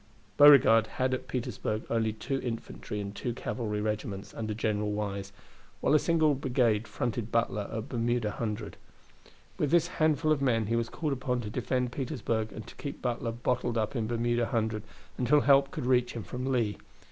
Beauregard 0.35 0.87
had 0.97 1.13
at 1.13 1.27
Petersburg 1.27 1.83
only 1.87 2.11
two 2.11 2.41
infantry 2.41 2.99
and 2.99 3.15
two 3.15 3.35
cavalry 3.35 3.81
regiments 3.81 4.33
under 4.33 4.55
General 4.55 4.91
Wise, 4.91 5.31
while 5.79 5.93
a 5.93 5.99
single 5.99 6.33
brigade 6.33 6.87
fronted 6.87 7.31
Butler 7.31 7.69
at 7.71 7.87
Bermuda 7.87 8.31
Hundred. 8.31 8.77
With 9.59 9.69
this 9.69 9.85
handful 10.01 10.31
of 10.31 10.41
men 10.41 10.65
he 10.65 10.75
was 10.75 10.89
called 10.89 11.13
upon 11.13 11.41
to 11.41 11.51
defend 11.51 11.91
Petersburg 11.91 12.51
and 12.51 12.65
to 12.65 12.73
keep 12.77 12.99
Butler 12.99 13.31
bottled 13.31 13.77
up 13.77 13.95
in 13.95 14.07
Bermuda 14.07 14.47
Hundred 14.47 14.81
until 15.19 15.41
help 15.41 15.69
could 15.69 15.85
reach 15.85 16.13
him 16.13 16.23
from 16.23 16.47
Lee. 16.51 16.79